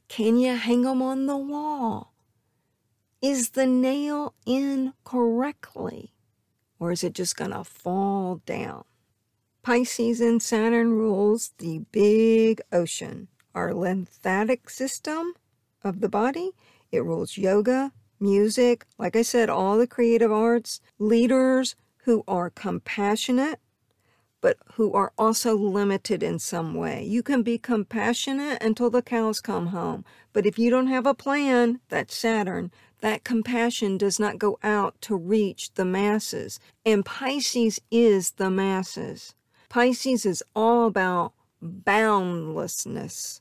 Can 0.08 0.38
you 0.38 0.56
hang 0.56 0.84
them 0.84 1.02
on 1.02 1.26
the 1.26 1.36
wall? 1.36 2.14
Is 3.20 3.50
the 3.50 3.66
nail 3.66 4.32
in 4.46 4.94
correctly? 5.04 6.14
Or 6.80 6.92
is 6.92 7.04
it 7.04 7.12
just 7.12 7.36
going 7.36 7.50
to 7.50 7.62
fall 7.62 8.40
down? 8.46 8.84
Pisces 9.62 10.18
and 10.18 10.42
Saturn 10.42 10.94
rules 10.94 11.52
the 11.58 11.80
big 11.92 12.62
ocean, 12.72 13.28
our 13.54 13.74
lymphatic 13.74 14.70
system 14.70 15.34
of 15.84 16.00
the 16.00 16.08
body. 16.08 16.52
It 16.90 17.04
rules 17.04 17.36
yoga, 17.36 17.92
music, 18.18 18.86
like 18.96 19.14
I 19.14 19.20
said, 19.20 19.50
all 19.50 19.76
the 19.76 19.86
creative 19.86 20.32
arts, 20.32 20.80
leaders 20.98 21.76
who 22.04 22.24
are 22.26 22.48
compassionate, 22.48 23.60
but 24.40 24.58
who 24.74 24.92
are 24.92 25.12
also 25.18 25.56
limited 25.56 26.22
in 26.22 26.38
some 26.38 26.74
way. 26.74 27.02
You 27.04 27.22
can 27.22 27.42
be 27.42 27.58
compassionate 27.58 28.62
until 28.62 28.90
the 28.90 29.02
cows 29.02 29.40
come 29.40 29.68
home, 29.68 30.04
but 30.32 30.46
if 30.46 30.58
you 30.58 30.70
don't 30.70 30.86
have 30.86 31.06
a 31.06 31.14
plan, 31.14 31.80
that's 31.88 32.14
Saturn, 32.14 32.70
that 33.00 33.24
compassion 33.24 33.96
does 33.96 34.18
not 34.18 34.38
go 34.38 34.58
out 34.62 35.00
to 35.02 35.16
reach 35.16 35.72
the 35.74 35.84
masses. 35.84 36.58
And 36.84 37.04
Pisces 37.04 37.80
is 37.90 38.32
the 38.32 38.50
masses. 38.50 39.34
Pisces 39.68 40.26
is 40.26 40.42
all 40.54 40.86
about 40.86 41.32
boundlessness. 41.60 43.40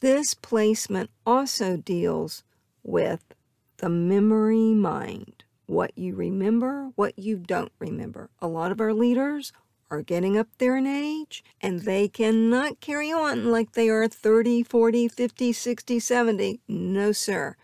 This 0.00 0.34
placement 0.34 1.10
also 1.26 1.76
deals 1.76 2.42
with 2.82 3.34
the 3.78 3.88
memory 3.88 4.72
mind 4.72 5.44
what 5.66 5.96
you 5.96 6.14
remember, 6.14 6.92
what 6.94 7.18
you 7.18 7.36
don't 7.36 7.72
remember. 7.78 8.30
A 8.40 8.46
lot 8.46 8.70
of 8.70 8.80
our 8.80 8.94
leaders 8.94 9.52
are 9.90 10.02
getting 10.02 10.36
up 10.36 10.48
there 10.58 10.76
in 10.76 10.86
age 10.86 11.44
and 11.60 11.80
they 11.80 12.08
cannot 12.08 12.80
carry 12.80 13.12
on 13.12 13.50
like 13.50 13.72
they 13.72 13.88
are 13.88 14.08
30, 14.08 14.62
40, 14.62 15.08
50, 15.08 15.52
60, 15.52 15.98
70. 15.98 16.60
No, 16.68 17.12
sir. 17.12 17.56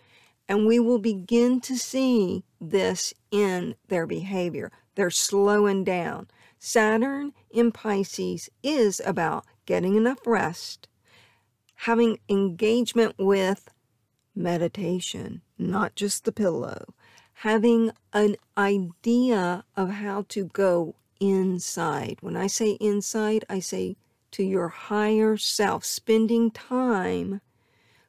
And 0.48 0.66
we 0.66 0.78
will 0.78 0.98
begin 0.98 1.60
to 1.62 1.76
see 1.76 2.44
this 2.60 3.14
in 3.30 3.74
their 3.88 4.06
behavior. 4.06 4.70
They're 4.94 5.10
slowing 5.10 5.84
down. 5.84 6.28
Saturn 6.58 7.32
in 7.50 7.72
Pisces 7.72 8.48
is 8.62 9.00
about 9.04 9.44
getting 9.66 9.96
enough 9.96 10.26
rest, 10.26 10.88
having 11.74 12.18
engagement 12.28 13.14
with 13.18 13.68
meditation, 14.34 15.42
not 15.58 15.94
just 15.96 16.24
the 16.24 16.32
pillow, 16.32 16.94
having 17.34 17.90
an 18.12 18.36
idea 18.56 19.64
of 19.76 19.90
how 19.90 20.24
to 20.28 20.44
go 20.44 20.94
inside. 21.22 22.18
When 22.20 22.36
I 22.36 22.48
say 22.48 22.72
inside, 22.80 23.44
I 23.48 23.60
say 23.60 23.96
to 24.32 24.42
your 24.42 24.68
higher 24.68 25.36
self, 25.36 25.84
spending 25.84 26.50
time 26.50 27.40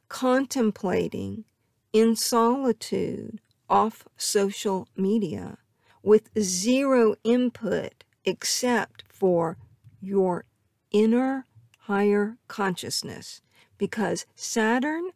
contemplating 0.08 1.44
in 1.92 2.16
solitude 2.16 3.40
off 3.70 4.08
social 4.16 4.88
media 4.96 5.58
with 6.02 6.28
zero 6.38 7.14
input 7.22 8.04
except 8.24 9.04
for 9.08 9.58
your 10.00 10.44
inner 10.90 11.46
higher 11.82 12.36
consciousness. 12.48 13.42
Because 13.78 14.26
Saturn 14.34 15.10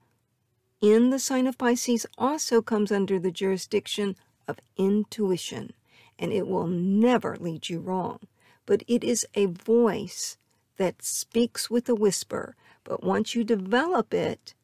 in 0.80 1.10
the 1.10 1.18
sign 1.18 1.46
of 1.46 1.58
Pisces 1.58 2.06
also 2.16 2.62
comes 2.62 2.92
under 2.92 3.18
the 3.18 3.32
jurisdiction 3.32 4.14
of 4.46 4.60
intuition, 4.76 5.72
and 6.18 6.32
it 6.32 6.46
will 6.46 6.66
never 6.66 7.36
lead 7.36 7.68
you 7.68 7.80
wrong. 7.80 8.20
But 8.66 8.82
it 8.86 9.04
is 9.04 9.26
a 9.34 9.46
voice 9.46 10.36
that 10.76 11.02
speaks 11.02 11.70
with 11.70 11.88
a 11.88 11.94
whisper, 11.94 12.56
but 12.84 13.02
once 13.02 13.34
you 13.34 13.44
develop 13.44 14.12
it, 14.14 14.54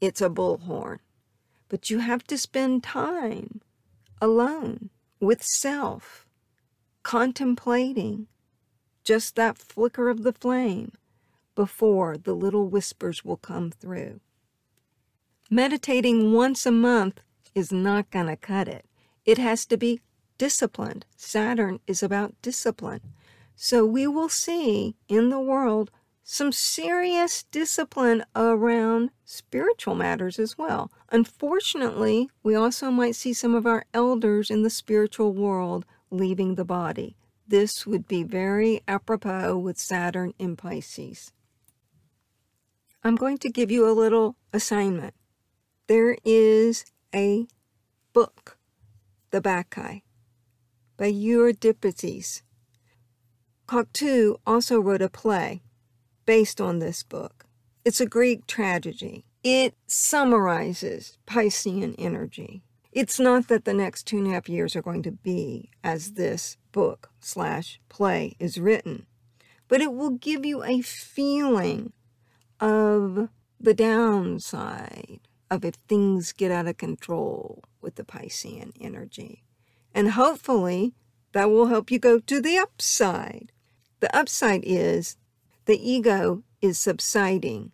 it's 0.00 0.20
a 0.20 0.28
bullhorn. 0.28 0.98
But 1.68 1.90
you 1.90 1.98
have 1.98 2.24
to 2.24 2.38
spend 2.38 2.82
time 2.84 3.60
alone 4.20 4.90
with 5.20 5.42
self, 5.42 6.26
contemplating 7.02 8.26
just 9.04 9.36
that 9.36 9.58
flicker 9.58 10.08
of 10.08 10.22
the 10.22 10.32
flame 10.32 10.92
before 11.54 12.16
the 12.16 12.34
little 12.34 12.68
whispers 12.68 13.24
will 13.24 13.36
come 13.36 13.70
through. 13.70 14.20
Meditating 15.50 16.32
once 16.32 16.66
a 16.66 16.70
month 16.70 17.20
is 17.54 17.72
not 17.72 18.10
going 18.10 18.26
to 18.26 18.36
cut 18.36 18.68
it. 18.68 18.84
It 19.24 19.38
has 19.38 19.66
to 19.66 19.76
be 19.76 20.00
disciplined. 20.38 21.04
Saturn 21.16 21.80
is 21.86 22.02
about 22.02 22.40
discipline. 22.42 23.00
So 23.56 23.84
we 23.84 24.06
will 24.06 24.28
see 24.28 24.96
in 25.08 25.30
the 25.30 25.40
world 25.40 25.90
some 26.22 26.52
serious 26.52 27.42
discipline 27.44 28.22
around 28.36 29.10
spiritual 29.24 29.94
matters 29.94 30.38
as 30.38 30.56
well. 30.56 30.92
Unfortunately, 31.10 32.28
we 32.42 32.54
also 32.54 32.90
might 32.90 33.16
see 33.16 33.32
some 33.32 33.54
of 33.54 33.66
our 33.66 33.84
elders 33.94 34.50
in 34.50 34.62
the 34.62 34.70
spiritual 34.70 35.32
world 35.32 35.84
leaving 36.10 36.54
the 36.54 36.64
body. 36.64 37.16
This 37.46 37.86
would 37.86 38.06
be 38.06 38.22
very 38.22 38.82
apropos 38.86 39.56
with 39.56 39.78
Saturn 39.78 40.34
in 40.38 40.54
Pisces. 40.54 41.32
I'm 43.02 43.16
going 43.16 43.38
to 43.38 43.48
give 43.48 43.70
you 43.70 43.88
a 43.88 43.96
little 43.96 44.36
assignment. 44.52 45.14
There 45.86 46.18
is 46.24 46.84
a 47.14 47.46
book, 48.12 48.58
The 49.30 49.40
Bacchae, 49.40 50.02
by 50.98 51.06
Euripides. 51.06 52.42
Cocteau 53.66 54.36
also 54.46 54.80
wrote 54.80 55.00
a 55.00 55.08
play 55.08 55.62
based 56.26 56.60
on 56.60 56.80
this 56.80 57.02
book. 57.02 57.46
It's 57.84 58.00
a 58.00 58.06
Greek 58.06 58.46
tragedy. 58.46 59.24
It 59.44 59.74
summarizes 59.86 61.16
Piscean 61.26 61.94
energy. 61.96 62.64
It's 62.92 63.20
not 63.20 63.48
that 63.48 63.64
the 63.64 63.72
next 63.72 64.06
two 64.06 64.18
and 64.18 64.26
a 64.26 64.30
half 64.30 64.48
years 64.48 64.74
are 64.74 64.82
going 64.82 65.02
to 65.04 65.12
be 65.12 65.70
as 65.84 66.12
this 66.12 66.56
book 66.72 67.10
slash 67.20 67.80
play 67.88 68.34
is 68.40 68.58
written, 68.58 69.06
but 69.68 69.80
it 69.80 69.92
will 69.92 70.10
give 70.10 70.44
you 70.44 70.64
a 70.64 70.80
feeling 70.80 71.92
of 72.58 73.28
the 73.60 73.74
downside 73.74 75.20
of 75.50 75.64
if 75.64 75.74
things 75.88 76.32
get 76.32 76.50
out 76.50 76.66
of 76.66 76.76
control 76.76 77.62
with 77.80 77.94
the 77.94 78.04
Piscean 78.04 78.72
energy. 78.80 79.44
And 79.98 80.12
hopefully 80.12 80.94
that 81.32 81.50
will 81.50 81.66
help 81.66 81.90
you 81.90 81.98
go 81.98 82.20
to 82.20 82.40
the 82.40 82.56
upside. 82.56 83.50
The 83.98 84.16
upside 84.16 84.62
is 84.64 85.16
the 85.64 85.76
ego 85.76 86.44
is 86.62 86.78
subsiding, 86.78 87.72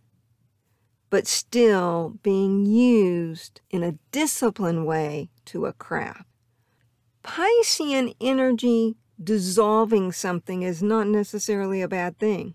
but 1.11 1.27
still 1.27 2.19
being 2.23 2.65
used 2.65 3.61
in 3.69 3.83
a 3.83 3.99
disciplined 4.11 4.87
way 4.87 5.29
to 5.45 5.67
a 5.67 5.75
craft. 5.75 6.25
Piscean 7.23 8.15
energy 8.23 8.97
dissolving 9.23 10.11
something 10.11 10.63
is 10.63 10.83
not 10.83 11.07
necessarily 11.07 11.83
a 11.83 11.89
bad 11.89 12.19
thing. 12.19 12.55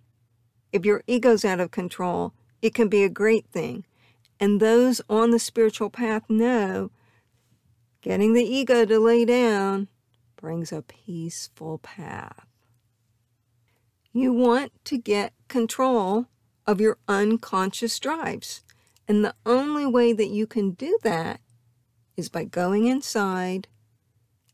If 0.71 0.83
your 0.83 1.03
ego's 1.05 1.45
out 1.45 1.59
of 1.59 1.69
control, 1.69 2.33
it 2.63 2.73
can 2.73 2.87
be 2.87 3.03
a 3.03 3.07
great 3.07 3.45
thing. 3.51 3.85
And 4.39 4.59
those 4.59 4.99
on 5.07 5.29
the 5.29 5.37
spiritual 5.37 5.91
path 5.91 6.23
know 6.27 6.89
getting 8.01 8.33
the 8.33 8.43
ego 8.43 8.85
to 8.85 8.99
lay 8.99 9.25
down 9.25 9.87
brings 10.35 10.71
a 10.71 10.81
peaceful 10.81 11.79
path. 11.79 12.45
You 14.13 14.33
want 14.33 14.71
to 14.85 14.97
get 14.97 15.33
control 15.47 16.27
of 16.65 16.81
your 16.81 16.97
unconscious 17.07 17.99
drives. 17.99 18.63
And 19.07 19.25
the 19.25 19.35
only 19.45 19.85
way 19.85 20.13
that 20.13 20.29
you 20.29 20.45
can 20.45 20.71
do 20.71 20.97
that 21.03 21.41
is 22.15 22.29
by 22.29 22.43
going 22.43 22.85
inside 22.85 23.67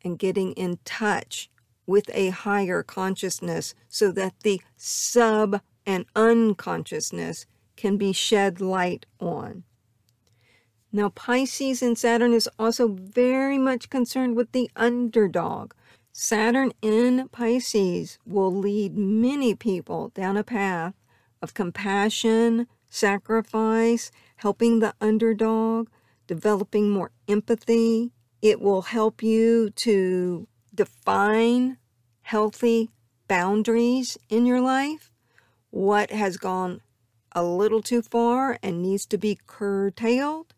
and 0.03 0.17
getting 0.17 0.53
in 0.53 0.79
touch 0.86 1.49
with 1.86 2.10
a 2.13 2.29
higher 2.29 2.84
consciousness 2.84 3.75
so 3.89 4.12
that 4.12 4.34
the 4.43 4.62
sub 4.77 5.62
and 5.86 6.05
unconsciousness 6.15 7.45
can 7.75 7.97
be 7.97 8.13
shed 8.13 8.62
light 8.62 9.05
on. 9.19 9.63
Now, 10.95 11.10
Pisces 11.10 11.81
and 11.81 11.97
Saturn 11.97 12.31
is 12.31 12.47
also 12.58 12.88
very 12.88 13.58
much 13.58 13.89
concerned 13.89 14.38
with 14.38 14.53
the 14.53 14.71
underdog. 14.77 15.73
Saturn 16.13 16.71
in 16.81 17.27
Pisces 17.34 18.17
will 18.25 18.55
lead 18.55 18.97
many 18.97 19.55
people 19.55 20.13
down 20.15 20.38
a 20.38 20.43
path 20.45 20.93
of 21.41 21.53
compassion, 21.53 22.67
sacrifice, 22.88 24.10
helping 24.38 24.79
the 24.79 24.93
underdog, 25.01 25.89
developing 26.27 26.91
more 26.91 27.12
empathy. 27.27 28.13
It 28.41 28.62
will 28.62 28.84
help 28.84 29.21
you 29.21 29.71
to 29.71 30.47
define 30.73 31.75
healthy 32.21 32.89
boundaries 33.27 34.17
in 34.29 34.45
your 34.45 34.62
life. 34.62 35.12
What 35.71 36.12
has 36.12 36.38
gone 36.38 36.79
a 37.34 37.43
little 37.43 37.81
too 37.81 38.01
far 38.01 38.58
and 38.63 38.81
needs 38.81 39.05
to 39.08 39.17
be 39.17 39.38
curtailed. 39.45 40.53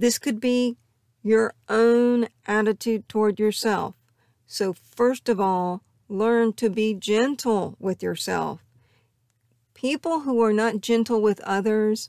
This 0.00 0.18
could 0.18 0.40
be 0.40 0.78
your 1.22 1.52
own 1.68 2.28
attitude 2.46 3.06
toward 3.06 3.38
yourself. 3.38 3.96
So, 4.46 4.72
first 4.72 5.28
of 5.28 5.38
all, 5.38 5.82
learn 6.08 6.54
to 6.54 6.70
be 6.70 6.94
gentle 6.94 7.76
with 7.78 8.02
yourself. 8.02 8.64
People 9.74 10.20
who 10.20 10.42
are 10.42 10.54
not 10.54 10.80
gentle 10.80 11.20
with 11.20 11.38
others 11.40 12.08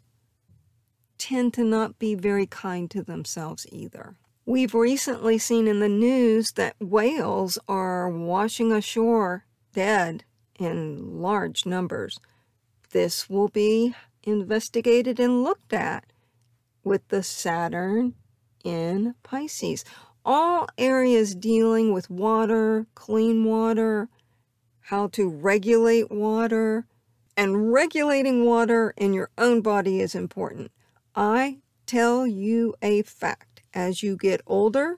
tend 1.18 1.54
to 1.56 1.66
not 1.66 2.00
be 2.00 2.16
very 2.16 2.46
kind 2.46 2.90
to 2.92 3.04
themselves 3.04 3.68
either. 3.74 4.16
We've 4.46 4.74
recently 4.74 5.38
seen 5.38 5.68
in 5.68 5.82
the 5.82 5.90
news 5.90 6.54
that 6.54 6.78
whales 6.80 7.60
are 7.68 8.10
washing 8.10 8.72
ashore 8.72 9.44
dead 9.74 10.24
in 10.58 11.22
large 11.22 11.66
numbers. 11.66 12.22
This 12.92 13.30
will 13.30 13.50
be 13.50 13.94
investigated 14.24 15.20
and 15.20 15.44
looked 15.44 15.74
at 15.74 16.11
with 16.84 17.08
the 17.10 17.24
Saturn 17.24 18.16
in 18.64 19.16
Pisces 19.24 19.84
all 20.24 20.68
areas 20.78 21.36
dealing 21.36 21.94
with 21.94 22.10
water, 22.10 22.86
clean 22.96 23.44
water, 23.44 24.10
how 24.82 25.08
to 25.08 25.30
regulate 25.30 26.12
water, 26.12 26.86
and 27.36 27.72
regulating 27.72 28.46
water 28.46 28.94
in 28.98 29.14
your 29.14 29.30
own 29.38 29.62
body 29.62 30.00
is 30.00 30.14
important. 30.14 30.72
I 31.16 31.60
tell 31.86 32.28
you 32.28 32.76
a 32.82 33.02
fact. 33.04 33.62
As 33.74 34.04
you 34.04 34.18
get 34.18 34.42
older, 34.46 34.98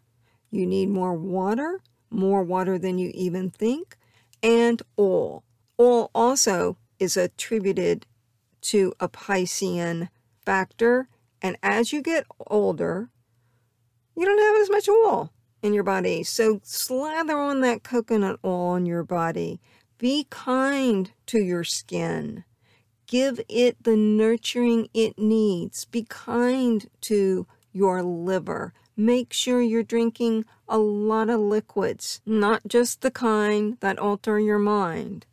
you 0.50 0.65
need 0.65 0.89
more 0.89 1.13
water, 1.13 1.80
more 2.10 2.43
water 2.43 2.80
than 2.80 2.98
you 2.98 3.12
even 3.13 3.52
think, 3.52 3.98
and 4.41 4.82
oil. 4.98 5.43
Oil 5.80 6.10
also 6.15 6.78
is 6.98 7.15
attributed 7.15 8.08
to 8.62 8.93
a 9.00 9.08
Piscean 9.08 10.10
factor. 10.43 11.08
And 11.43 11.58
as 11.62 11.91
you 11.91 12.01
get 12.01 12.25
older, 12.47 13.10
you 14.15 14.25
don't 14.25 14.39
have 14.39 14.62
as 14.62 14.69
much 14.69 14.88
oil 14.88 15.34
in 15.62 15.73
your 15.73 15.84
body. 15.84 16.23
So 16.23 16.62
slather 16.63 17.38
on 17.38 17.60
that 17.62 17.84
coconut 17.84 18.39
oil 18.45 18.69
on 18.69 18.86
your 18.86 19.03
body. 19.03 19.60
Be 19.97 20.25
kind 20.29 21.12
to 21.27 21.39
your 21.39 21.65
skin. 21.65 22.45
Give 23.08 23.41
it 23.49 23.84
the 23.84 23.97
nurturing 23.97 24.88
it 24.93 25.19
needs. 25.19 25.86
Be 25.86 26.06
kind 26.08 26.89
to 27.01 27.45
your 27.73 28.01
liver. 28.01 28.73
Make 28.95 29.34
sure 29.34 29.62
you're 29.62 29.84
drinking 29.84 30.45
a 30.67 30.77
lot 30.77 31.29
of 31.29 31.39
liquids, 31.39 32.21
not 32.25 32.62
just 32.67 33.01
the 33.01 33.12
kind 33.12 33.77
that 33.82 33.99
alter 33.99 34.39
your 34.39 34.60
mind. 34.60 35.25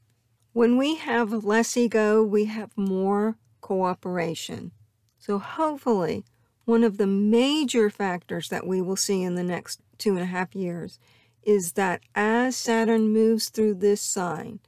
When 0.53 0.77
we 0.77 0.97
have 0.97 1.45
less 1.45 1.77
ego, 1.77 2.23
we 2.23 2.47
have 2.47 2.77
more 2.77 3.37
cooperation. 3.61 4.73
So 5.21 5.39
hopefully, 5.39 6.25
one 6.65 6.83
of 6.83 6.97
the 6.97 7.07
major 7.07 7.91
factors 7.91 8.49
that 8.49 8.67
we 8.67 8.81
will 8.81 8.97
see 8.97 9.23
in 9.23 9.35
the 9.35 9.45
next 9.45 9.81
two 9.99 10.13
and 10.13 10.21
a 10.21 10.25
half 10.25 10.55
years 10.55 10.99
is 11.43 11.73
that 11.73 12.01
as 12.15 12.57
Saturn 12.57 13.11
moves 13.11 13.51
through 13.51 13.75
this 13.75 14.01
sign, 14.01 14.61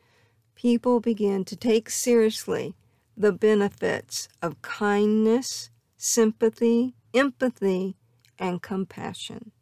people 0.55 1.01
begin 1.01 1.45
to 1.47 1.57
take 1.57 1.89
seriously 1.89 2.75
the 3.17 3.33
benefits 3.33 4.29
of 4.43 4.61
kindness, 4.63 5.71
sympathy, 5.97 6.95
empathy, 7.15 7.97
and 8.39 8.61
compassion. 8.61 9.53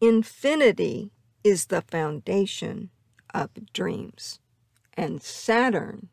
Infinity 0.00 1.10
is 1.44 1.66
the 1.66 1.82
foundation 1.82 2.90
of 3.34 3.50
dreams. 3.72 4.40
And 4.94 5.22
Saturn 5.22 6.08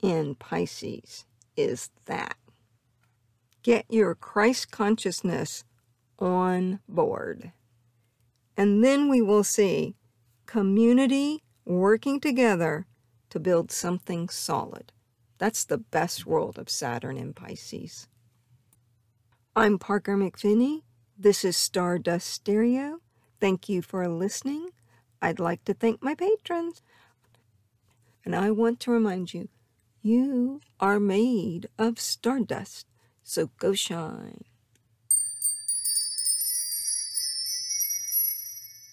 in 0.00 0.36
Pisces 0.36 1.24
is 1.56 1.90
that. 2.04 2.36
Get 3.66 3.86
your 3.88 4.14
Christ 4.14 4.70
consciousness 4.70 5.64
on 6.20 6.78
board. 6.88 7.50
And 8.56 8.84
then 8.84 9.08
we 9.08 9.20
will 9.20 9.42
see 9.42 9.96
community 10.46 11.42
working 11.64 12.20
together 12.20 12.86
to 13.28 13.40
build 13.40 13.72
something 13.72 14.28
solid. 14.28 14.92
That's 15.38 15.64
the 15.64 15.78
best 15.78 16.24
world 16.24 16.60
of 16.60 16.70
Saturn 16.70 17.16
in 17.16 17.34
Pisces. 17.34 18.06
I'm 19.56 19.80
Parker 19.80 20.16
McFinney. 20.16 20.82
This 21.18 21.44
is 21.44 21.56
Stardust 21.56 22.28
Stereo. 22.28 23.00
Thank 23.40 23.68
you 23.68 23.82
for 23.82 24.06
listening. 24.06 24.68
I'd 25.20 25.40
like 25.40 25.64
to 25.64 25.74
thank 25.74 26.04
my 26.04 26.14
patrons. 26.14 26.82
And 28.24 28.36
I 28.36 28.52
want 28.52 28.78
to 28.78 28.92
remind 28.92 29.34
you, 29.34 29.48
you 30.02 30.60
are 30.78 31.00
made 31.00 31.68
of 31.76 31.98
stardust, 31.98 32.86
so 33.26 33.50
go 33.58 33.74
shine. 33.74 34.44